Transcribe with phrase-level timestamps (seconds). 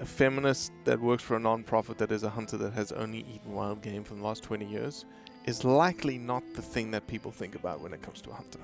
[0.00, 3.52] a feminist that works for a non-profit that is a hunter that has only eaten
[3.52, 5.04] wild game for the last 20 years
[5.44, 8.60] is likely not the thing that people think about when it comes to a hunter.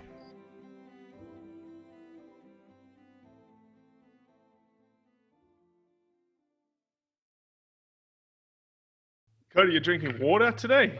[9.54, 10.98] Cody, you're drinking water today?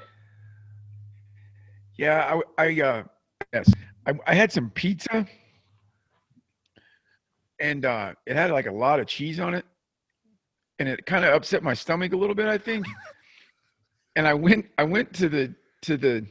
[1.99, 3.03] Yeah, I, I uh,
[3.53, 3.72] yes,
[4.06, 5.27] I, I had some pizza,
[7.61, 9.65] and uh, it had like a lot of cheese on it,
[10.78, 12.86] and it kind of upset my stomach a little bit, I think.
[14.16, 16.26] and I went, I went to the to the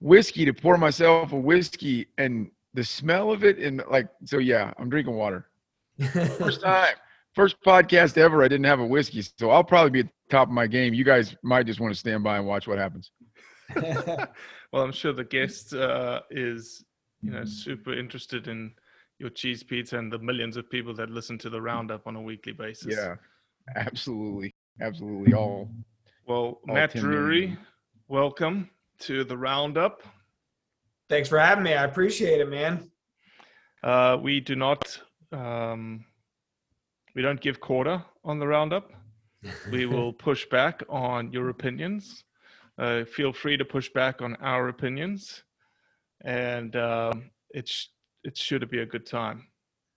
[0.00, 4.72] whiskey to pour myself a whiskey, and the smell of it, and like, so yeah,
[4.78, 5.48] I'm drinking water.
[6.38, 6.94] First time,
[7.34, 8.42] first podcast ever.
[8.42, 10.94] I didn't have a whiskey, so I'll probably be at the top of my game.
[10.94, 13.10] You guys might just want to stand by and watch what happens.
[13.76, 16.84] well, I'm sure the guest uh, is,
[17.22, 18.72] you know, super interested in
[19.18, 22.20] your cheese pizza and the millions of people that listen to the roundup on a
[22.20, 22.96] weekly basis.
[22.96, 23.16] Yeah,
[23.76, 25.32] absolutely, absolutely.
[25.34, 25.70] All
[26.26, 27.58] Well, all Matt Drury, million.
[28.08, 30.02] welcome to the roundup.
[31.08, 31.74] Thanks for having me.
[31.74, 32.90] I appreciate it, man.
[33.82, 34.98] Uh, we do not,
[35.32, 36.04] um,
[37.14, 38.90] we don't give quarter on the roundup.
[39.70, 42.24] We will push back on your opinions.
[42.78, 45.42] Uh, feel free to push back on our opinions,
[46.24, 47.90] and um, it's
[48.24, 49.48] it should be a good time.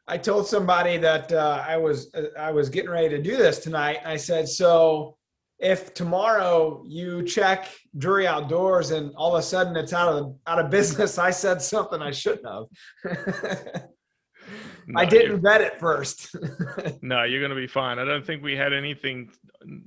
[0.08, 3.60] I told somebody that uh, I was uh, I was getting ready to do this
[3.60, 4.00] tonight.
[4.06, 5.18] I said, so
[5.60, 10.60] if tomorrow you check Drury Outdoors and all of a sudden it's out of out
[10.60, 13.90] of business, I said something I shouldn't have.
[14.88, 16.36] No, I didn't vet it first.
[17.02, 17.98] No, you're going to be fine.
[18.00, 19.32] I don't think we had anything.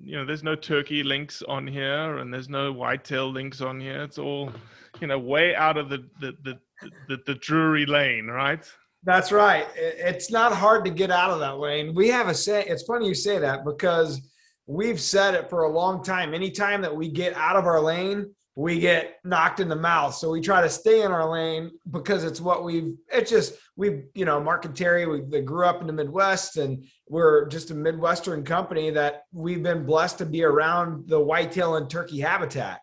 [0.02, 4.02] You know, there's no turkey links on here, and there's no whitetail links on here.
[4.02, 4.52] It's all,
[5.00, 6.58] you know, way out of the the the
[7.08, 8.68] the, the Drury lane, right?
[9.04, 9.66] That's right.
[9.76, 11.94] It's not hard to get out of that lane.
[11.94, 12.64] We have a say.
[12.64, 14.20] It's funny you say that because
[14.66, 16.34] we've said it for a long time.
[16.34, 20.16] Anytime that we get out of our lane, we get knocked in the mouth.
[20.16, 22.96] So we try to stay in our lane because it's what we've.
[23.12, 25.06] It's just we, you know, Mark and Terry.
[25.06, 29.86] We grew up in the Midwest, and we're just a Midwestern company that we've been
[29.86, 32.80] blessed to be around the whitetail and turkey habitat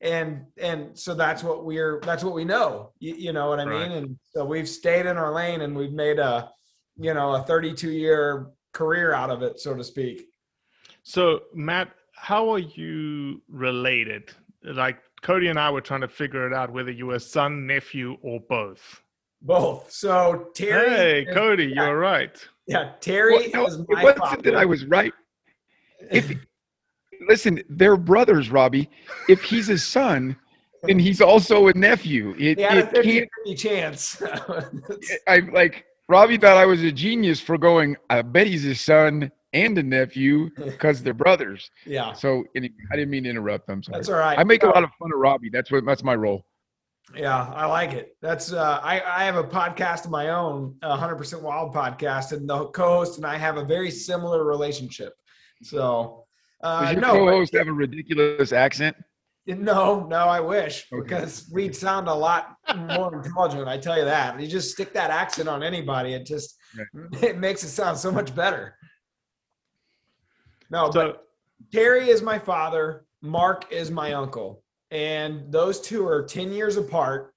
[0.00, 3.64] and and so that's what we're that's what we know you, you know what i
[3.64, 3.88] Right.
[3.88, 6.50] mean and so we've stayed in our lane and we've made a
[6.96, 10.26] you know a 32 year career out of it so to speak
[11.04, 14.30] So, Matt, how are you related?
[14.62, 18.16] Like Cody and I were trying to figure it out whether you were son, nephew,
[18.22, 19.02] or both.
[19.42, 19.90] Both.
[19.92, 20.88] So Terry.
[20.88, 22.36] Hey, is- Cody, yeah, you're right.
[22.66, 25.12] Yeah, Terry Well, no, is it wasn't that I was right.
[26.10, 26.30] If
[27.28, 28.88] listen, they're brothers, Robbie.
[29.28, 30.36] If he's his son,
[30.82, 32.34] then he's also a nephew.
[32.38, 34.22] It, He had a it can't 50 50 chance.
[35.28, 37.96] I like Robbie thought I was a genius for going.
[38.10, 41.70] I bet he's a son and a nephew because they're brothers.
[41.86, 43.70] yeah, So anyway, I didn't mean to interrupt.
[43.70, 43.98] I'm sorry.
[43.98, 44.38] that's all right.
[44.38, 45.48] I make a lot of fun of Robbie.
[45.50, 46.44] That's what that's my role.
[47.14, 48.16] Yeah, I like it.
[48.20, 52.32] That's uh, I I have a podcast of my own, a hundred percent wild podcast,
[52.32, 55.12] and the co-host and I have a very similar relationship.
[55.62, 56.23] So
[56.64, 58.96] uh, Does your no, co-host have a ridiculous accent?
[59.46, 61.02] no, no, I wish Okay.
[61.02, 62.56] because we'd sound a lot
[62.88, 63.68] more intelligent.
[63.68, 64.40] I tell you that.
[64.40, 66.56] You just stick that accent on anybody, it just
[67.22, 68.74] it makes it sound so much better.
[70.70, 71.24] No, but
[71.72, 73.04] Terry is my father.
[73.20, 74.62] Mark is my uncle.
[74.90, 77.34] And those two are 10 years apart.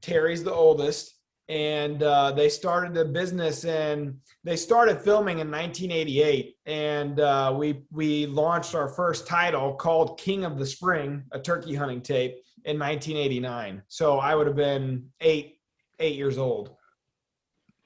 [0.00, 1.15] Terry's the oldest.
[1.48, 6.56] And uh, they started the business and they started filming in 1988.
[6.66, 11.74] And uh, we, we launched our first title called King of the Spring, a turkey
[11.74, 13.82] hunting tape in 1989.
[13.86, 15.60] So I would have been eight,
[16.00, 16.70] eight years old.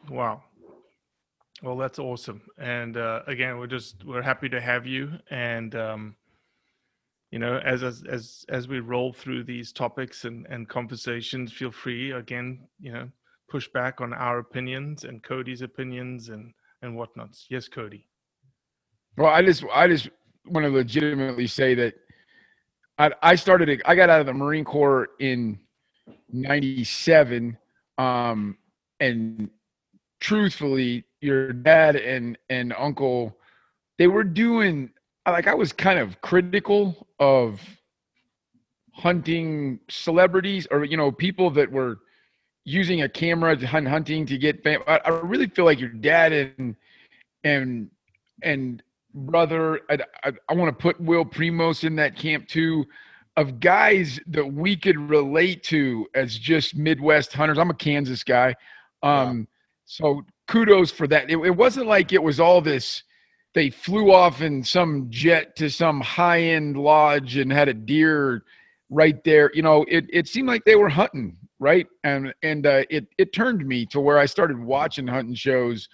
[0.08, 0.42] wow.
[1.62, 2.40] Well, that's awesome.
[2.58, 5.12] And uh, again, we're just we're happy to have you.
[5.30, 6.16] And um,
[7.30, 11.70] you know, as as as as we roll through these topics and and conversations, feel
[11.70, 13.08] free again, you know,
[13.50, 16.52] push back on our opinions and Cody's opinions and
[16.82, 17.46] and whatnots.
[17.50, 18.06] Yes, Cody.
[19.16, 20.08] Well, I just I just
[20.46, 21.94] want to legitimately say that
[22.98, 25.58] I I started I got out of the Marine Corps in
[26.32, 27.56] '97,
[27.98, 28.56] um,
[29.00, 29.50] and
[30.20, 33.36] truthfully, your dad and and uncle
[33.98, 34.90] they were doing
[35.26, 37.60] like I was kind of critical of
[38.94, 41.98] hunting celebrities or you know people that were
[42.64, 45.88] using a camera to hunt hunting to get fam- I, I really feel like your
[45.90, 46.76] dad and
[47.44, 47.90] and
[48.42, 48.82] and
[49.14, 52.84] brother i, I, I want to put will primos in that camp too
[53.36, 57.58] of guys that we could relate to as just midwest hunters.
[57.58, 58.54] I'm a kansas guy.
[59.02, 59.48] Um
[59.86, 61.30] so kudos for that.
[61.30, 63.02] It, it wasn't like it was all this
[63.54, 68.44] they flew off in some jet to some high-end lodge and had a deer
[68.90, 69.50] right there.
[69.54, 71.86] You know it, it seemed like they were hunting right?
[72.02, 75.88] And and uh, it it turned me to where i started watching hunting shows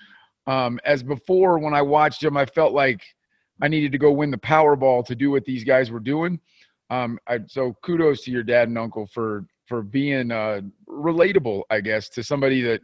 [0.46, 3.02] um, as before when i watched them i felt like
[3.60, 6.40] i needed to go win the powerball to do what these guys were doing.
[6.88, 11.80] Um, I, so kudos to your dad and uncle for for being uh, relatable i
[11.80, 12.80] guess to somebody that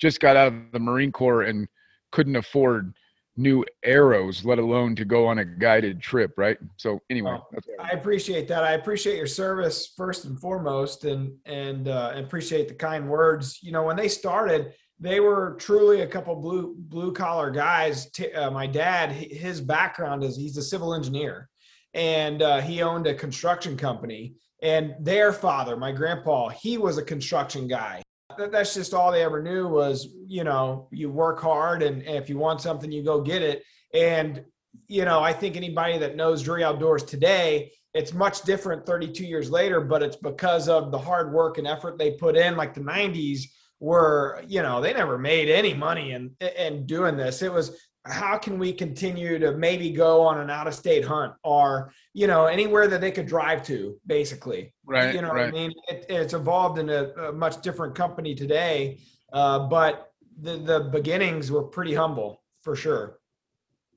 [0.00, 1.68] just got out of the marine corps and
[2.10, 2.94] couldn't afford
[3.36, 7.90] new arrows let alone to go on a guided trip right so anyway that's I
[7.90, 8.64] appreciate that.
[8.64, 13.58] I appreciate your service first and foremost, and and uh, appreciate the kind words.
[13.62, 18.10] You know, when they started, they were truly a couple blue blue collar guys.
[18.34, 21.48] Uh, my dad, his background is he's a civil engineer,
[21.92, 24.34] and uh, he owned a construction company.
[24.62, 28.02] And their father, my grandpa, he was a construction guy.
[28.38, 32.16] That- That's just all they ever knew was, you know, you work hard, and, and
[32.16, 33.62] if you want something, you go get it.
[33.92, 34.44] And
[34.88, 39.48] you know, I think anybody that knows Drury Outdoors today, it's much different 32 years
[39.48, 42.56] later, but it's because of the hard work and effort they put in.
[42.56, 43.42] Like the 90s
[43.78, 47.40] were, you know, they never made any money in in doing this.
[47.40, 51.32] It was how can we continue to maybe go on an out of state hunt
[51.42, 55.50] or you know anywhere that they could drive to basically Right, you know what i
[55.50, 58.98] mean it, it's evolved in a, a much different company today
[59.32, 63.18] uh, but the, the beginnings were pretty humble for sure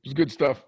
[0.03, 0.63] it's good stuff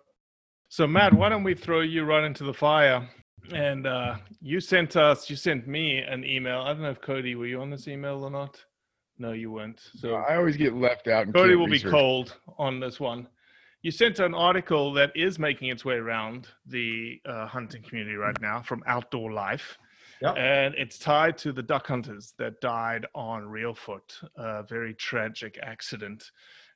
[0.71, 3.09] So Matt, why don't we throw you right into the fire?
[3.51, 6.61] And uh, you sent us, you sent me an email.
[6.61, 8.63] I don't know if Cody, were you on this email or not?
[9.19, 9.81] No, you weren't.
[9.97, 11.83] So i always get left out and Cody will research.
[11.85, 13.27] be cold on this one.
[13.81, 18.39] You sent an article that is making its way around the uh, hunting community right
[18.41, 19.77] now from Outdoor Life.
[20.21, 20.35] Yep.
[20.37, 26.31] And it's tied to the duck hunters that died on Reelfoot, a very tragic accident.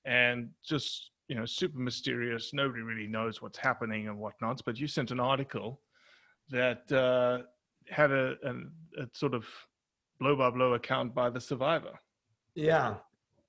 [0.06, 2.54] And just, you know, super mysterious.
[2.54, 4.62] Nobody really knows what's happening and whatnot.
[4.66, 5.82] But you sent an article
[6.50, 7.44] that uh,
[7.90, 9.46] had a, a, a sort of
[10.20, 12.00] blow by blow account by the survivor.
[12.56, 12.96] Yeah.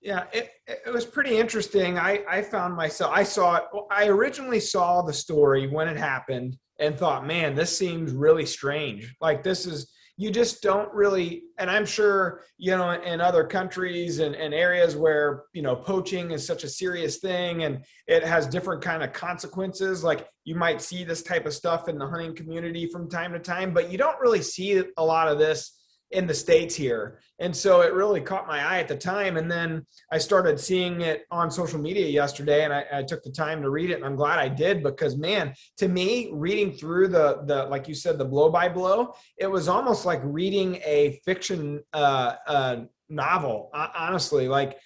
[0.00, 1.98] Yeah, it, it was pretty interesting.
[1.98, 6.58] I, I found myself, I saw it, I originally saw the story when it happened
[6.78, 9.14] and thought, man, this seems really strange.
[9.22, 14.20] Like, this is, you just don't really and i'm sure you know in other countries
[14.20, 18.46] and, and areas where you know poaching is such a serious thing and it has
[18.46, 22.34] different kind of consequences like you might see this type of stuff in the hunting
[22.34, 26.26] community from time to time but you don't really see a lot of this in
[26.26, 27.18] the states here.
[27.38, 29.36] And so it really caught my eye at the time.
[29.36, 33.30] And then i started seeing it on social media yesterday and I, I, took the
[33.30, 37.08] time to read it and i'm glad i did because man to me reading through
[37.08, 41.20] the the like you said the blow by blow it was almost like reading a
[41.24, 42.76] fiction uh, uh,
[43.08, 44.48] novel honestly.
[44.48, 44.78] Like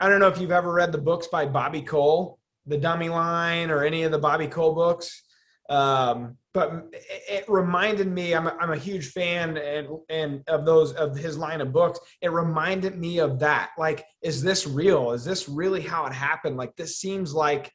[0.00, 3.70] i don't know if you've ever read the books by bobby cole the dummy line
[3.70, 5.22] or any of the bobby cole books.
[5.68, 10.94] Um, but it reminded me I'm a, I'm a huge fan and and of those
[10.94, 12.00] of his line of books.
[12.22, 13.72] It reminded me of that.
[13.76, 15.12] Like is this real?
[15.12, 16.56] Is this really how it happened?
[16.56, 17.70] Like this seems like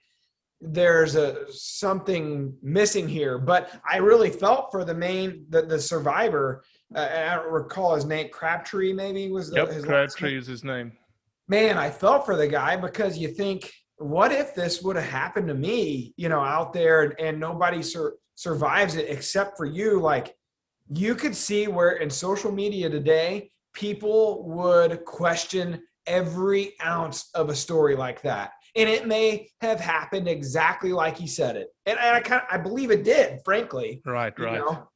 [0.62, 3.38] there's a something missing here.
[3.38, 6.64] But i really felt for the main the, the survivor.
[6.96, 8.30] Uh, i don't recall his name.
[8.30, 10.92] Crabtree maybe was the, yep his crabtree is his name.
[11.48, 15.48] Man i felt for the guy because you think what if this would have happened
[15.50, 20.00] to me you know out there and, and nobody sur- survives it except for you
[20.00, 20.36] like
[20.90, 27.56] you could see where in social media today people would question every ounce of a
[27.56, 28.54] story like that.
[28.76, 31.68] And it may have happened exactly like he said it.
[31.86, 34.02] And, and i kind of i believe it did frankly.
[34.08, 34.56] Right right.
[34.56, 34.88] know?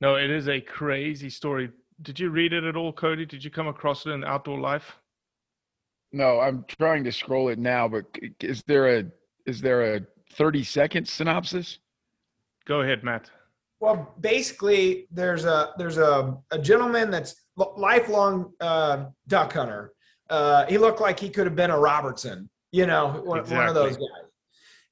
[0.00, 1.68] no it is a crazy story.
[2.02, 3.26] Did you read it at all cody?
[3.26, 4.96] Did you come across it in outdoor life?
[6.12, 8.04] No i'm trying to scroll it now but
[8.38, 9.04] is there a
[9.46, 10.00] is there a
[10.36, 11.78] 30 second synopsis
[12.66, 13.30] Go ahead, Matt.
[13.80, 19.92] Well, basically, there's a there's a, a gentleman that's lifelong uh, duck hunter.
[20.30, 23.56] Uh, he looked like he could have been a Robertson, you know, one, exactly.
[23.56, 24.30] one of those guys.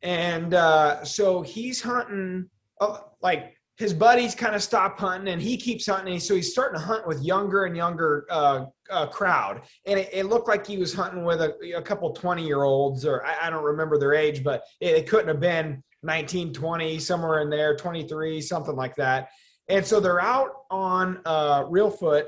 [0.02, 2.50] And uh, so he's hunting,
[2.81, 6.21] uh, like his buddies kind of stop hunting, and he keeps hunting.
[6.21, 9.62] so he's starting to hunt with younger and younger uh, uh, crowd.
[9.87, 13.07] And it, it, looked like he was hunting with a, a couple twenty year olds,
[13.07, 16.99] or I, I, don't remember their age, but it, it couldn't have been 19, 20,
[16.99, 19.28] somewhere in there, 23, something like that.
[19.68, 22.25] And so they're out on uh, Reelfoot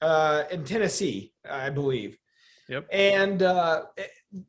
[0.00, 2.16] uh, in Tennessee, I believe.
[2.68, 2.86] Yep.
[2.90, 3.84] And uh,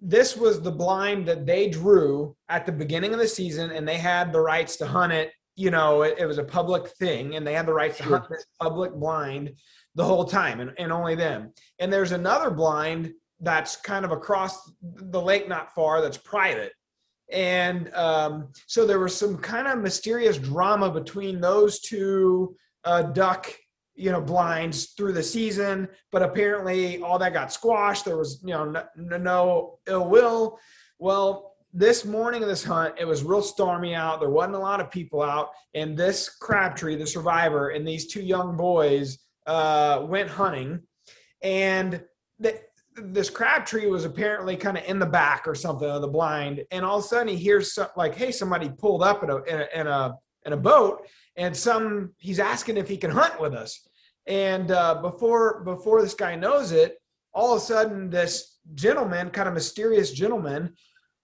[0.01, 3.97] this was the blind that they drew at the beginning of the season, and they
[3.97, 5.31] had the rights to hunt it.
[5.55, 8.29] You know, it, it was a public thing, and they had the rights to hunt
[8.29, 9.53] this public blind
[9.95, 11.53] the whole time, and, and only them.
[11.79, 16.73] And there's another blind that's kind of across the lake, not far, that's private
[17.31, 22.55] and um, so there was some kind of mysterious drama between those two
[22.85, 23.53] uh, duck
[23.95, 28.05] you know blinds through the season but apparently all that got squashed.
[28.05, 30.59] There was you know no, no ill will.
[30.97, 34.19] Well this morning of this hunt it was real stormy out.
[34.19, 35.49] There wasn't a lot of people out.
[35.75, 40.81] And this crabtree the survivor and these two young boys uh, went hunting.
[41.41, 42.01] And
[42.39, 42.59] the,
[43.03, 46.85] this Crabtree was apparently kind of in the back or something of the blind, and
[46.85, 49.61] all of a sudden he hears some, like, "Hey, somebody pulled up in a, in
[49.61, 50.15] a in a
[50.45, 53.87] in a boat, and some he's asking if he can hunt with us."
[54.27, 56.97] And uh, before before this guy knows it,
[57.33, 60.73] all of a sudden this gentleman, kind of mysterious gentleman,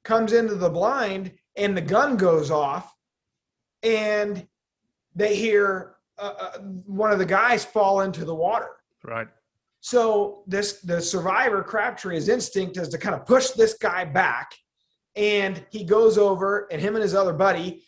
[0.03, 2.93] comes into the blind, and the gun goes off,
[3.83, 4.47] and
[5.15, 8.69] they hear uh, uh, one of the guys fall into the water.
[9.03, 9.27] Right.
[9.85, 14.55] So this the survivor Crabtree, his instinct is to kind of push this guy back,
[15.15, 17.83] and he goes over, and him and his other buddy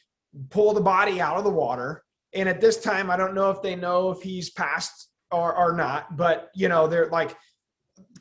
[0.52, 2.04] pull the body out of the water.
[2.34, 5.74] And at this time, I don't know if they know if he's passed or, or
[5.74, 7.36] not, but you know they're like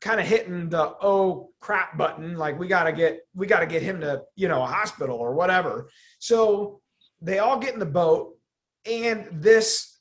[0.00, 4.00] kind of hitting the oh crap button, like we gotta get we gotta get him
[4.00, 5.90] to you know a hospital or whatever.
[6.18, 6.80] So
[7.20, 8.38] they all get in the boat,
[8.86, 9.95] and this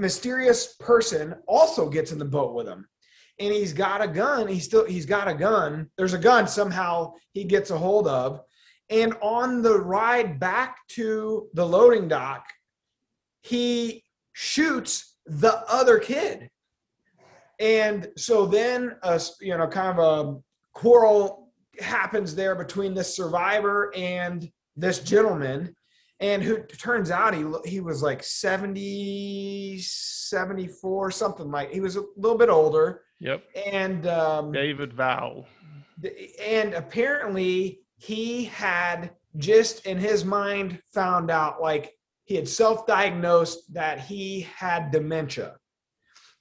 [0.00, 2.86] mysterious person also gets in the boat with him
[3.40, 4.46] and he's got a gun.
[4.46, 5.88] He's still he's got a gun.
[5.96, 8.42] There's a gun somehow he gets a hold of.
[8.90, 12.44] And on the ride back to the loading dock,
[13.42, 16.50] he shoots the other kid.
[17.58, 20.38] And so then a you know kind of a
[20.74, 25.74] quarrel happens there between this survivor and this gentleman
[26.20, 32.04] and who turns out he he was like 70 74 something like he was a
[32.16, 33.44] little bit older Yep.
[33.70, 35.46] And um, David Val.
[36.42, 41.92] And apparently he had just in his mind found out like
[42.24, 45.56] he had self-diagnosed that he had dementia.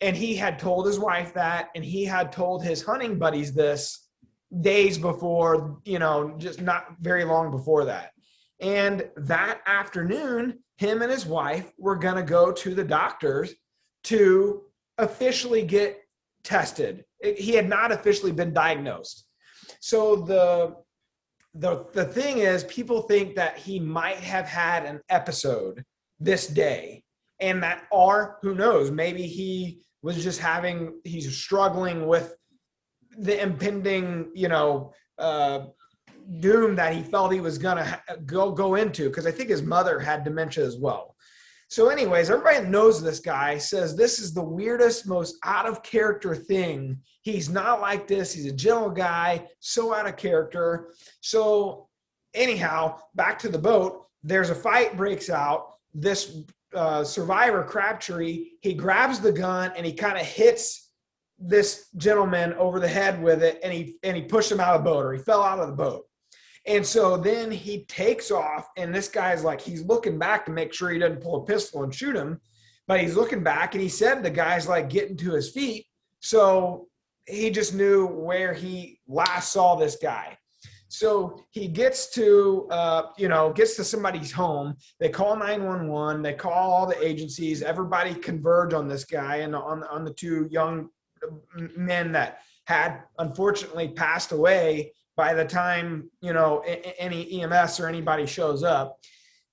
[0.01, 4.07] And he had told his wife that, and he had told his hunting buddies this
[4.61, 8.11] days before, you know, just not very long before that.
[8.59, 13.53] And that afternoon, him and his wife were going to go to the doctors
[14.05, 14.63] to
[14.97, 16.01] officially get
[16.43, 17.05] tested.
[17.21, 19.25] He had not officially been diagnosed.
[19.81, 20.75] So the
[21.55, 25.83] the the thing is people think that he might have had an episode
[26.19, 27.03] this day
[27.39, 32.35] and that or who knows maybe he was just having he's struggling with
[33.17, 35.65] the impending you know uh,
[36.39, 39.99] doom that he felt he was gonna go go into because I think his mother
[39.99, 41.15] had dementia as well.
[41.69, 45.83] So, anyways, everybody that knows this guy says this is the weirdest, most out of
[45.83, 46.99] character thing.
[47.21, 48.33] He's not like this.
[48.33, 50.93] He's a gentle guy, so out of character.
[51.21, 51.87] So,
[52.33, 54.07] anyhow, back to the boat.
[54.23, 55.73] There's a fight breaks out.
[55.93, 56.41] This
[56.73, 60.91] uh, survivor Crabtree he grabs the gun and he kind of hits
[61.39, 64.83] this gentleman over the head with it, and he and he pushed him out of
[64.83, 66.05] the boat, or he fell out of the boat.
[66.65, 70.73] And so then he takes off, and this guy's like, he's looking back to make
[70.73, 72.39] sure he doesn't pull a pistol and shoot him.
[72.87, 75.85] But he's looking back, and he said the guy's like getting to his feet.
[76.19, 76.87] So
[77.27, 80.37] he just knew where he last saw this guy.
[80.89, 84.75] So he gets to, uh, you know, gets to somebody's home.
[84.99, 86.23] They call 911.
[86.23, 87.61] They call all the agencies.
[87.61, 90.89] Everybody converge on this guy and on, on the two young
[91.77, 96.63] men that had unfortunately passed away by the time you know
[96.97, 98.97] any EMS or anybody shows up.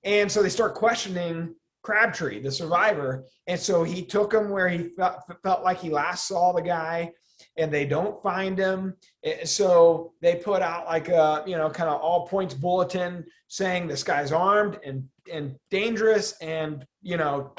[0.05, 3.25] And so they start questioning Crabtree, the survivor.
[3.49, 7.11] And so he took him where he felt, felt like he last saw the guy
[7.57, 8.95] and they don't find him.
[9.43, 14.05] So they put out like a, you know, kind of all points bulletin saying this
[14.05, 17.55] guy's armed and, and dangerous and, you know,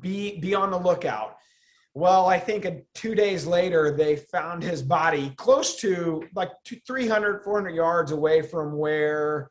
[0.00, 1.36] be, be on the lookout.
[1.96, 6.50] Well, I think two days later, they found his body close to like
[6.86, 9.50] 300, 400 yards away from where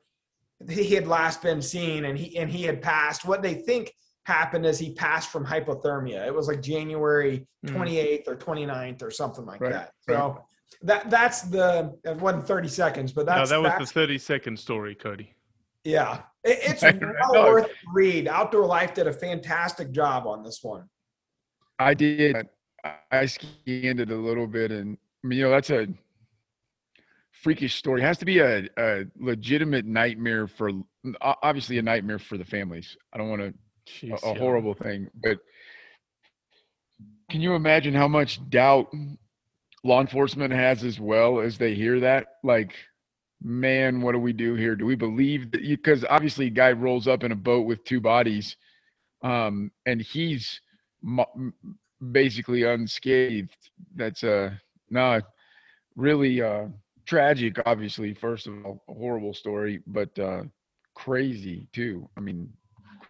[0.69, 3.25] he had last been seen and he, and he had passed.
[3.25, 3.91] What they think
[4.25, 6.23] happened is he passed from hypothermia.
[6.27, 8.27] It was like January 28th mm.
[8.27, 9.93] or 29th or something like right, that.
[10.07, 10.35] So right.
[10.83, 14.17] that that's the it wasn't 30 seconds, but that's no, that was that's, the 30
[14.19, 15.33] second story, Cody.
[15.83, 16.83] Yeah, it, it's
[17.31, 18.27] well worth read.
[18.27, 20.87] Outdoor Life did a fantastic job on this one.
[21.79, 22.35] I did.
[23.11, 25.87] I scanned it a little bit, and I mean, you know, that's a
[27.31, 28.01] freakish story.
[28.01, 30.71] It has to be a, a legitimate nightmare for,
[31.21, 32.95] obviously, a nightmare for the families.
[33.13, 33.53] I don't want to
[33.87, 35.09] Jeez, a, a horrible thing.
[35.21, 35.39] But
[37.29, 38.91] can you imagine how much doubt
[39.83, 42.27] law enforcement has as well as they hear that?
[42.43, 42.73] Like,
[43.41, 44.75] man, what do we do here?
[44.75, 45.61] Do we believe that?
[45.61, 48.55] Because obviously, a guy rolls up in a boat with two bodies,
[49.23, 50.61] um, and he's
[52.11, 53.55] basically unscathed.
[53.95, 54.51] That's uh,
[54.89, 55.21] no,
[55.95, 56.65] really uh,
[57.05, 57.57] tragic.
[57.65, 60.43] Obviously, first of all, a horrible story, but uh,
[60.95, 62.09] crazy too.
[62.17, 62.51] I mean,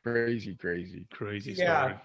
[0.03, 1.53] crazy, crazy, crazy.
[1.53, 1.97] Yeah,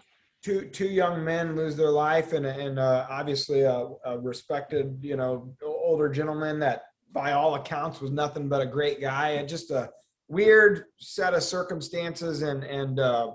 [0.43, 5.17] two two young men lose their life, and and uh, obviously a, a, respected, you
[5.17, 9.71] know, older gentleman that, by all accounts, was nothing but a great guy, and just
[9.71, 9.91] a
[10.29, 13.33] weird set of circumstances, and and uh,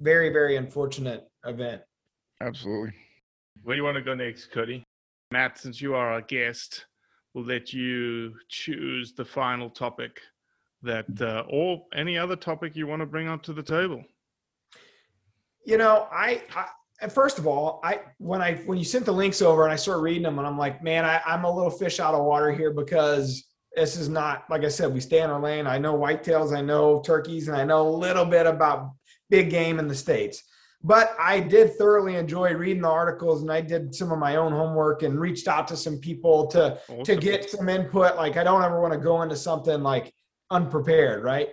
[0.00, 1.82] very very unfortunate event.
[2.42, 2.92] Absolutely.
[3.62, 4.82] Where do you want to go next, Cody?
[5.30, 6.86] Matt, since you are our guest,
[7.34, 10.20] we'll let you choose the final topic
[10.82, 14.04] that uh, or any other topic you want to bring onto the table
[15.64, 16.42] you know I,
[17.00, 19.76] I first of all i when i when you sent the links over and i
[19.76, 22.50] started reading them and i'm like man I, i'm a little fish out of water
[22.50, 23.44] here because
[23.76, 26.60] this is not like i said we stay in our lane i know whitetails i
[26.60, 28.92] know turkeys and i know a little bit about
[29.30, 30.42] big game in the states
[30.84, 34.52] but i did thoroughly enjoy reading the articles and i did some of my own
[34.52, 37.04] homework and reached out to some people to awesome.
[37.04, 40.12] to get some input like i don't ever want to go into something like
[40.52, 41.48] unprepared, right?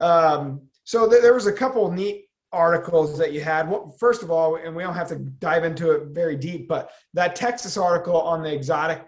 [0.00, 3.68] Um, so th- there was a couple neat articles that you had.
[3.68, 6.90] Well, first of all, and we don't have to dive into it very deep, but
[7.12, 9.04] that Texas article on the exotic,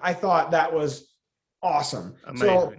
[0.00, 1.12] I thought that was
[1.62, 2.14] awesome.
[2.24, 2.46] Amazing.
[2.48, 2.74] So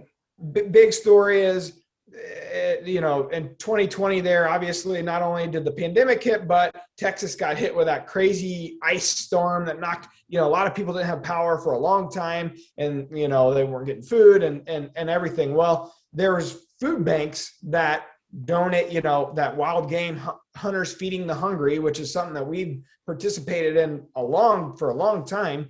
[0.52, 1.79] b- big story is,
[2.12, 7.34] Eh, you know, in 2020 there, obviously not only did the pandemic hit, but Texas
[7.34, 10.92] got hit with that crazy ice storm that knocked, you know, a lot of people
[10.92, 14.68] didn't have power for a long time and, you know, they weren't getting food and,
[14.68, 15.54] and, and everything.
[15.54, 18.06] Well, there was food banks that
[18.44, 20.20] donate, you know, that wild game
[20.56, 24.94] hunters feeding the hungry, which is something that we've participated in a long, for a
[24.94, 25.68] long time.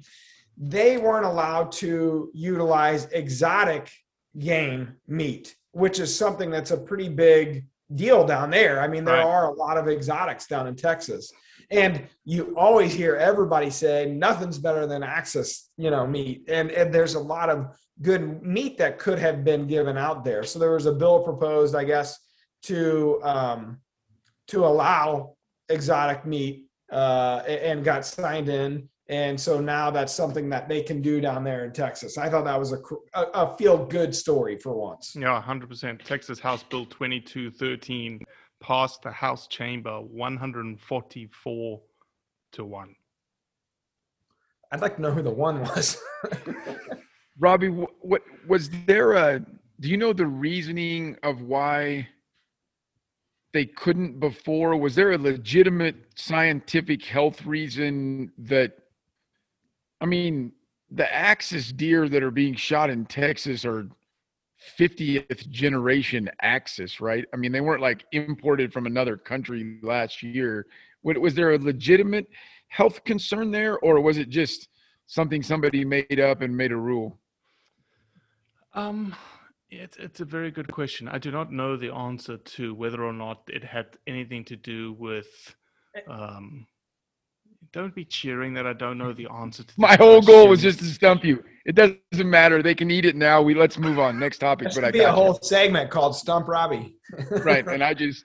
[0.56, 3.90] They weren't allowed to utilize exotic
[4.38, 8.80] game meat, which is something that's a pretty big deal down there.
[8.80, 9.26] I mean, there right.
[9.26, 11.32] are a lot of exotics down in Texas.
[11.70, 16.44] And you always hear everybody say nothing's better than Axis, you know, meat.
[16.48, 20.42] And, and there's a lot of good meat that could have been given out there.
[20.42, 22.18] So there was a bill proposed, I guess,
[22.62, 23.78] to um,
[24.48, 25.36] to allow
[25.68, 28.88] exotic meat uh, and got signed in.
[29.10, 32.16] And so now that's something that they can do down there in Texas.
[32.16, 32.78] I thought that was a,
[33.14, 35.16] a, a feel good story for once.
[35.18, 36.04] Yeah, 100%.
[36.04, 38.20] Texas House Bill 2213
[38.60, 41.80] passed the House chamber 144
[42.52, 42.94] to 1.
[44.70, 46.00] I'd like to know who the one was.
[47.40, 49.40] Robbie, what was there a?
[49.80, 52.06] Do you know the reasoning of why
[53.52, 54.76] they couldn't before?
[54.76, 58.76] Was there a legitimate scientific health reason that?
[60.00, 60.52] I mean,
[60.90, 63.88] the axis deer that are being shot in Texas are
[64.78, 67.24] 50th generation axis, right?
[67.32, 70.66] I mean, they weren't like imported from another country last year.
[71.02, 72.26] Was there a legitimate
[72.68, 74.68] health concern there, or was it just
[75.06, 77.18] something somebody made up and made a rule?
[78.74, 79.14] Um,
[79.70, 81.08] it's it's a very good question.
[81.08, 84.92] I do not know the answer to whether or not it had anything to do
[84.98, 85.28] with.
[86.08, 86.66] Um,
[87.72, 89.74] don't be cheering that I don't know the answer to.
[89.78, 91.42] My whole goal was just to stump you.
[91.66, 91.98] It doesn't
[92.30, 92.62] matter.
[92.62, 93.42] They can eat it now.
[93.42, 94.18] We let's move on.
[94.18, 94.68] Next topic.
[94.72, 96.96] There But I should be a got whole segment called Stump Robbie.
[97.30, 98.24] right, and I just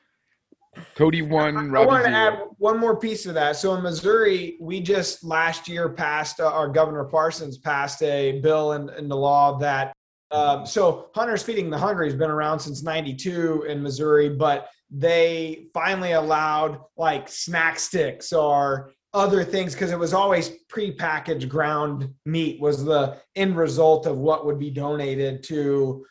[0.95, 3.55] Cody one, I Robbie wanted to add one more piece to that.
[3.55, 8.73] So in Missouri, we just last year passed, uh, our Governor Parsons passed a bill
[8.73, 9.93] in, in the law that,
[10.31, 15.67] um, so Hunters Feeding the Hungry has been around since 92 in Missouri, but they
[15.73, 22.59] finally allowed like snack sticks or other things because it was always pre-packaged ground meat
[22.59, 26.05] was the end result of what would be donated to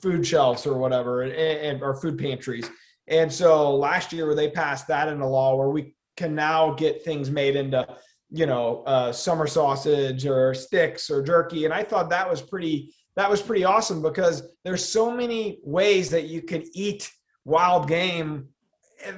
[0.00, 2.68] food shelves or whatever and, and or food pantries.
[3.08, 7.30] And so last year, they passed that into law, where we can now get things
[7.30, 7.86] made into,
[8.30, 12.94] you know, uh, summer sausage or sticks or jerky, and I thought that was pretty
[13.16, 17.10] that was pretty awesome because there's so many ways that you can eat
[17.44, 18.48] wild game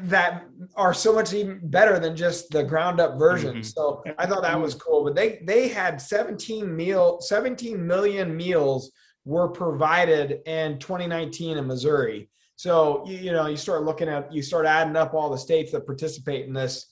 [0.03, 0.45] that
[0.77, 3.59] are so much even better than just the ground up version.
[3.59, 3.65] Mhm.
[3.65, 5.05] So I thought that was cool.
[5.05, 8.91] But they they had 17 meal 17 million meals
[9.25, 12.29] were provided in 2019 in Missouri.
[12.57, 15.73] So you, you know you start looking at you start adding up all the states
[15.73, 16.87] that participate in this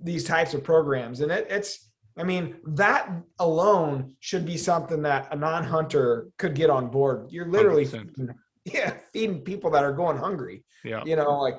[0.00, 5.28] these types of programs, and it, it's I mean that alone should be something that
[5.32, 7.30] a non-hunter could get on board.
[7.30, 8.16] You're literally 100%.
[8.16, 10.64] feeding, yeah feeding people that are going hungry.
[10.82, 11.02] Yeah.
[11.04, 11.56] You know like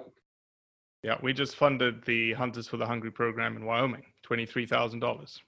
[1.04, 5.42] Yeah, we just funded the Hunters for the Hungry program in Wyoming, twenty-three thousand dollars.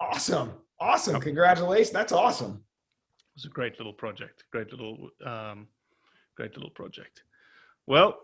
[0.00, 1.22] awesome, awesome, Yep.
[1.22, 2.64] congratulations, that's awesome.
[3.18, 4.44] It was a great little project.
[4.52, 5.68] Great little, um,
[6.36, 7.22] great little project.
[7.86, 8.18] Well,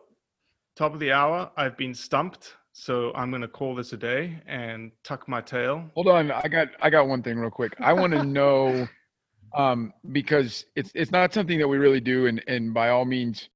[0.77, 1.51] top of the hour.
[1.57, 5.91] I've been stumped, so I'm going to call this a day and tuck my tail.
[5.95, 7.75] Hold on, I got I got one thing real quick.
[7.81, 8.89] I want to know
[9.55, 13.49] um because it's it's not something that we really do and and by all means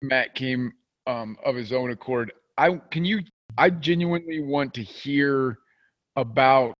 [0.00, 0.72] Matt came
[1.06, 2.32] um of his own accord.
[2.58, 3.20] I can you
[3.58, 5.58] I genuinely want to hear
[6.16, 6.74] about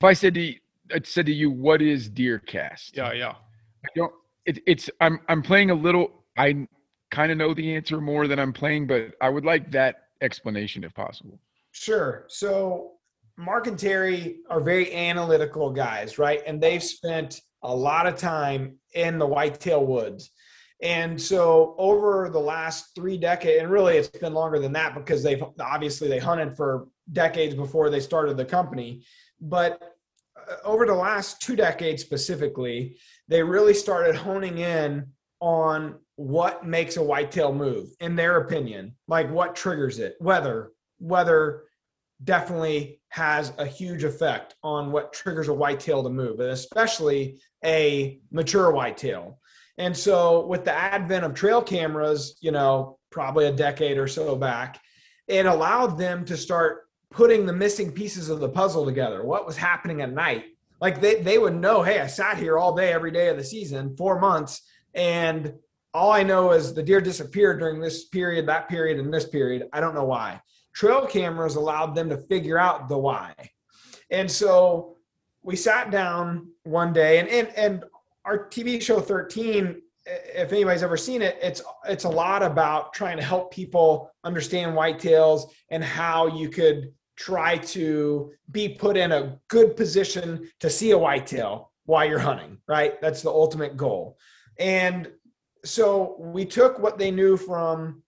[0.00, 0.56] if I said to you,
[0.92, 2.96] I said to you what is Deercast?
[2.96, 3.34] Yeah, yeah.
[3.84, 4.12] I don't
[4.46, 6.66] it, it's I'm I'm playing a little I
[7.10, 10.84] kind of know the answer more than I'm playing but I would like that explanation
[10.84, 11.38] if possible.
[11.72, 12.26] Sure.
[12.28, 12.92] So
[13.36, 16.42] Mark and Terry are very analytical guys, right?
[16.46, 20.30] And they've spent a lot of time in the whitetail woods.
[20.82, 25.22] And so over the last three decades, and really it's been longer than that because
[25.22, 29.04] they've obviously they hunted for decades before they started the company.
[29.40, 29.80] But
[30.36, 32.96] uh, over the last two decades specifically,
[33.28, 35.06] they really started honing in
[35.40, 41.64] on what makes a whitetail move in their opinion, like what triggers it, weather, weather
[42.24, 48.20] definitely has a huge effect on what triggers a whitetail to move, and especially a
[48.30, 49.38] mature whitetail.
[49.78, 54.36] And so, with the advent of trail cameras, you know, probably a decade or so
[54.36, 54.80] back,
[55.26, 59.24] it allowed them to start putting the missing pieces of the puzzle together.
[59.24, 60.44] What was happening at night?
[60.80, 63.44] Like they, they would know, hey, I sat here all day, every day of the
[63.44, 64.62] season, four months,
[64.94, 65.54] and
[65.94, 69.68] all I know is the deer disappeared during this period, that period, and this period.
[69.72, 70.40] I don't know why.
[70.74, 73.34] Trail cameras allowed them to figure out the why.
[74.10, 74.96] And so
[75.42, 77.84] we sat down one day and and, and
[78.24, 83.16] our TV show 13, if anybody's ever seen it, it's it's a lot about trying
[83.16, 89.38] to help people understand whitetails and how you could try to be put in a
[89.48, 93.00] good position to see a whitetail while you're hunting, right?
[93.00, 94.18] That's the ultimate goal.
[94.58, 95.10] And
[95.64, 98.02] so we took what they knew from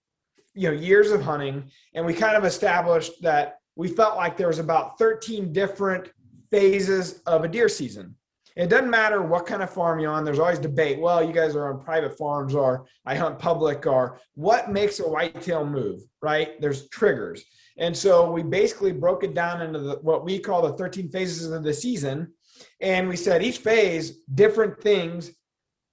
[0.53, 4.47] you know years of hunting and we kind of established that we felt like there
[4.47, 6.09] was about 13 different
[6.49, 8.15] phases of a deer season
[8.55, 11.55] it doesn't matter what kind of farm you're on there's always debate well you guys
[11.55, 16.59] are on private farms or i hunt public or what makes a whitetail move right
[16.61, 17.43] there's triggers
[17.77, 21.51] And so we basically broke it down into the, what we call the 13 phases
[21.51, 22.31] of the season.
[22.79, 25.31] And we said each phase, different things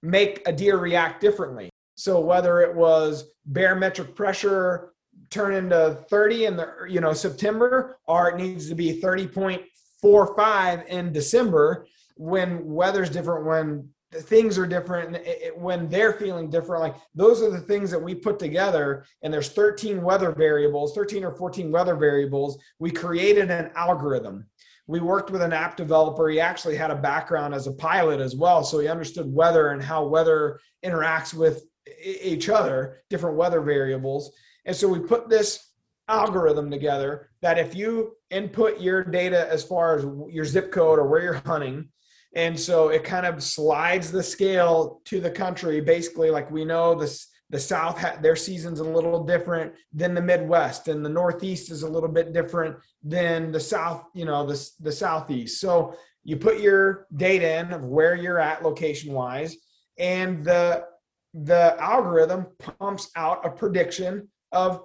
[0.01, 1.69] make a deer react differently.
[1.95, 4.93] So whether it was barometric pressure
[5.29, 11.11] turn into 30 in the you know September, or it needs to be 30.45 in
[11.11, 15.17] December when weather's different, when things are different,
[15.55, 16.83] when they're feeling different.
[16.83, 19.05] Like those are the things that we put together.
[19.21, 22.59] And there's 13 weather variables, 13 or 14 weather variables.
[22.79, 24.45] We created an algorithm
[24.87, 26.27] we worked with an app developer.
[26.27, 28.63] He actually had a background as a pilot as well.
[28.63, 31.63] So he understood weather and how weather interacts with
[32.03, 34.31] each other, different weather variables.
[34.65, 35.71] And so we put this
[36.09, 41.07] algorithm together that if you input your data as far as your zip code or
[41.07, 41.89] where you're hunting,
[42.35, 46.95] and so it kind of slides the scale to the country, basically, like we know
[46.95, 51.69] this the south ha- their season's a little different than the midwest and the northeast
[51.69, 55.61] is a little bit different than the south you know the, the southeast.
[55.61, 59.55] So you put your data in of where you're at location wise
[59.99, 60.85] and the
[61.33, 62.47] the algorithm
[62.79, 64.83] pumps out a prediction of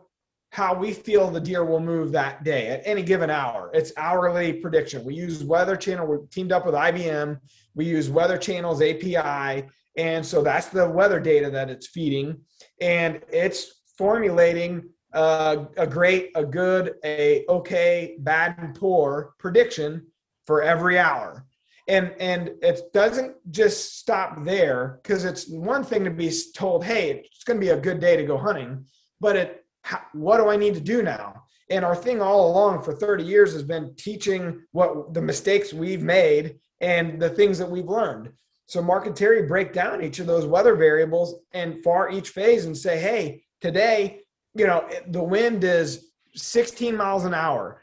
[0.50, 3.70] how we feel the deer will move that day at any given hour.
[3.74, 5.04] It's hourly prediction.
[5.04, 6.06] We use Weather Channel.
[6.06, 7.38] We're teamed up with IBM.
[7.74, 9.68] We use Weather Channel's API.
[9.96, 12.40] And so that's the weather data that it's feeding
[12.80, 20.06] and it's formulating uh, a great, a good, a okay, bad, and poor prediction
[20.46, 21.44] for every hour.
[21.88, 27.24] And and it doesn't just stop there because it's one thing to be told, hey,
[27.24, 28.84] it's going to be a good day to go hunting,
[29.20, 29.64] but it,
[30.12, 31.42] what do I need to do now?
[31.70, 36.02] And our thing all along for 30 years has been teaching what the mistakes we've
[36.02, 38.32] made and the things that we've learned.
[38.66, 42.66] So Mark and Terry break down each of those weather variables and for each phase
[42.66, 44.20] and say, hey, today,
[44.54, 47.82] you know, the wind is 16 miles an hour.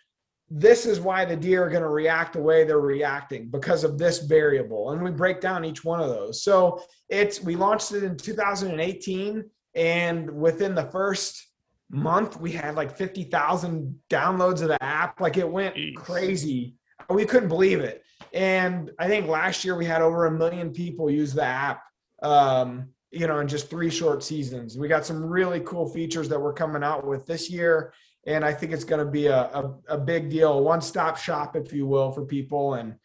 [0.50, 3.98] This is why the deer are going to react the way they're reacting because of
[3.98, 4.92] this variable.
[4.92, 6.44] And we break down each one of those.
[6.44, 11.48] So it's we launched it in 2018 and within the first
[11.90, 15.20] month we had like 50,000 downloads of the app.
[15.20, 15.96] Like it went Jeez.
[15.96, 16.76] crazy.
[17.10, 18.04] We couldn't believe it.
[18.34, 21.84] And I think last year we had over a million people use the app,
[22.22, 24.78] um, you know, in just three short seasons.
[24.78, 27.94] We got some really cool features that we're coming out with this year.
[28.28, 31.18] And I think it's going to be a, a, a big deal, a one stop
[31.18, 32.96] shop, if you will, for people and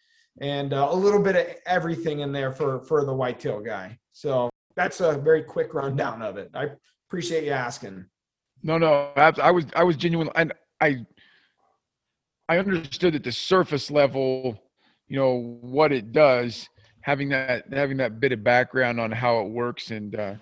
[0.41, 3.99] and uh, a little bit of everything in there for for the whitetail guy.
[4.13, 6.51] So that's a very quick rundown of it.
[6.55, 6.69] I
[7.09, 8.07] appreciate you asking.
[8.63, 11.07] No, no, I was I was genuine, and I
[12.49, 14.61] I understood at the surface level
[15.11, 16.69] you know what it does
[17.03, 20.35] having that having that bit of background on how it works and uh,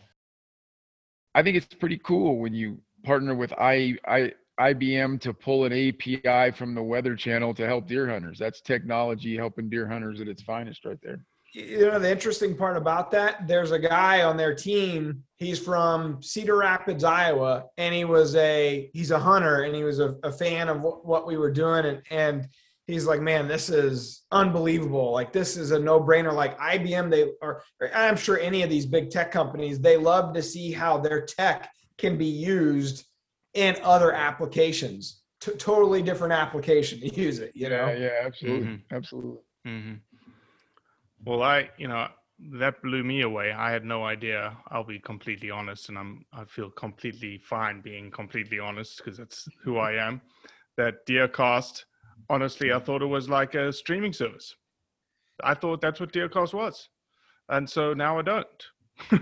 [1.34, 5.72] i think it's pretty cool when you partner with I, I ibm to pull an
[5.72, 8.38] api from the weather channel to help deer hunters.
[8.38, 12.76] That's technology helping deer hunters at its finest right there you know the interesting part
[12.76, 18.04] about that there's a guy on their team he's from cedar rapids iowa and he
[18.04, 21.36] was a he's a hunter and he was a, a fan of what, what we
[21.36, 22.48] were doing and and
[22.88, 25.12] he's like, man, this is unbelievable.
[25.12, 26.32] Like this is a no brainer.
[26.32, 27.62] Like IBM, they are,
[27.94, 31.70] I'm sure any of these big tech companies, they love to see how their tech
[31.98, 33.06] can be used
[33.54, 35.22] in other applications.
[35.40, 37.52] T- totally different application to use it.
[37.54, 37.88] You know?
[37.88, 38.96] Yeah, yeah, absolutely, mm-hmm.
[38.96, 39.42] absolutely.
[39.66, 39.94] Mm-hmm.
[41.24, 42.08] Well, I, you know,
[42.52, 43.52] that blew me away.
[43.52, 44.56] I had no idea.
[44.68, 49.48] I'll be completely honest, and I'm I feel completely fine being completely honest because that's
[49.62, 50.20] who I am.
[50.76, 51.84] That DeerCast
[52.30, 54.54] honestly, I thought it was like a streaming service.
[55.42, 56.88] I thought that's what DeerCast was.
[57.48, 58.46] And so now I don't.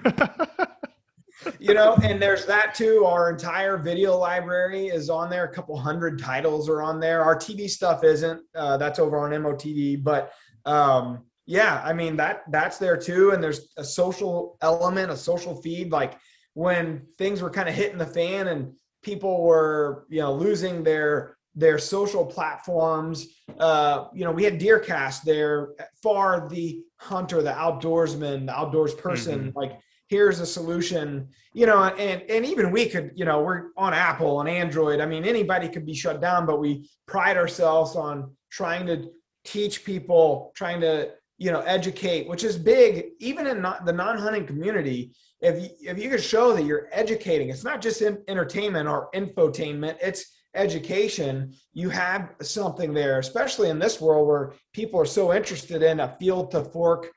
[1.59, 3.05] you know, and there's that too.
[3.05, 5.45] Our entire video library is on there.
[5.45, 7.23] A couple hundred titles are on there.
[7.23, 8.43] Our TV stuff isn't.
[8.55, 10.03] Uh, that's over on MOTV.
[10.03, 10.33] But
[10.65, 13.31] um, yeah, I mean that that's there too.
[13.31, 15.93] And there's a social element, a social feed.
[15.93, 16.19] Like
[16.55, 21.37] when things were kind of hitting the fan and people were, you know, losing their
[21.55, 23.29] their social platforms.
[23.59, 25.71] Uh, you know, we had DeerCast there
[26.03, 29.49] far the hunter, the outdoorsman, the outdoors person.
[29.49, 29.59] Mm-hmm.
[29.59, 29.79] Like,
[30.09, 31.29] here's a solution.
[31.55, 35.01] You know, and and even we could, you know, we're on Apple and Android.
[35.01, 39.11] I mean, anybody could be shut down, but we pride ourselves on trying to
[39.45, 44.47] teach people, trying to you know educate, which is big, even in not, the non-hunting
[44.47, 45.13] community.
[45.41, 49.11] If you, if you could show that you're educating, it's not just in entertainment or
[49.15, 49.97] infotainment.
[50.01, 55.83] It's education, you have something there, especially in this world where people are so interested
[55.83, 57.13] in a field to fork,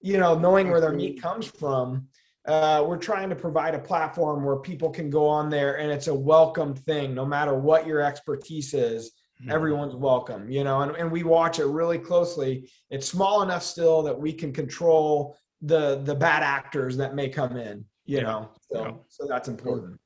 [0.00, 2.08] you know, knowing where their meat comes from.
[2.46, 6.08] uh, we're trying to provide a platform where people can go on there and it's
[6.08, 9.12] a welcome thing, no matter what your expertise is.
[9.50, 12.70] Everyone's welcome, you know, and, and we watch it really closely.
[12.90, 17.56] It's small enough still that we can control the the bad actors that may come
[17.56, 18.22] in, you Yeah.
[18.22, 18.50] know.
[18.72, 18.92] So Yeah.
[19.08, 20.00] so that's important.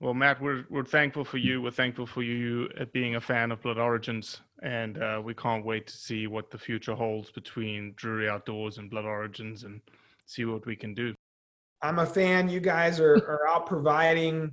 [0.00, 1.62] Well, Matt, we're we're thankful for you.
[1.62, 5.64] We're thankful for you uh, being a fan of Blood Origins, and uh, we can't
[5.64, 9.80] wait to see what the future holds between Drury Outdoors and Blood Origins, and
[10.26, 11.14] see what we can do.
[11.82, 12.48] I'm a fan.
[12.48, 14.52] You guys are, are out providing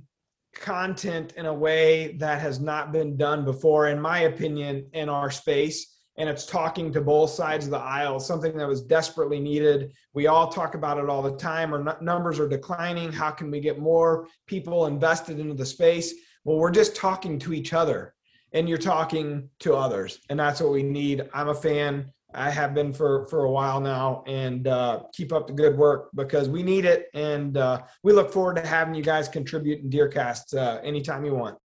[0.54, 5.30] content in a way that has not been done before, in my opinion, in our
[5.30, 5.94] space.
[6.16, 9.92] And it's talking to both sides of the aisle, something that was desperately needed.
[10.12, 11.74] We all talk about it all the time.
[11.74, 13.12] Our numbers are declining.
[13.12, 16.14] How can we get more people invested into the space?
[16.44, 18.14] Well, we're just talking to each other
[18.52, 20.20] and you're talking to others.
[20.30, 21.28] And that's what we need.
[21.34, 22.12] I'm a fan.
[22.34, 26.10] I have been for for a while now, and uh, keep up the good work
[26.14, 29.90] because we need it, and uh, we look forward to having you guys contribute in
[29.90, 31.56] Deercast uh, anytime you want.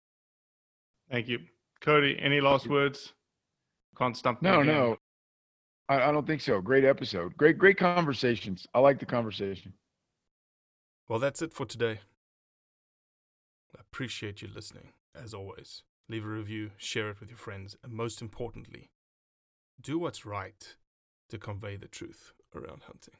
[1.10, 1.40] Thank you,
[1.80, 2.16] Cody.
[2.20, 3.12] Any last words?
[3.98, 4.42] Can't stump.
[4.42, 4.74] No, again.
[4.74, 4.96] no,
[5.88, 6.60] I, I don't think so.
[6.60, 7.36] Great episode.
[7.36, 8.66] Great, great conversations.
[8.72, 9.74] I like the conversation.
[11.08, 12.00] Well, that's it for today.
[13.76, 15.82] I appreciate you listening, as always.
[16.08, 18.90] Leave a review, share it with your friends, and most importantly,
[19.80, 20.76] do what's right
[21.28, 23.14] to convey the truth around hunting.